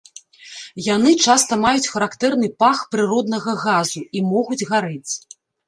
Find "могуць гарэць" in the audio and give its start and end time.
4.33-5.11